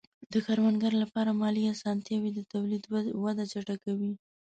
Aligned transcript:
د 0.31 0.33
کروندګرو 0.45 1.01
لپاره 1.03 1.37
مالي 1.41 1.63
آسانتیاوې 1.73 2.31
د 2.33 2.39
تولید 2.53 2.83
وده 3.23 3.43
چټکوي. 3.51 4.13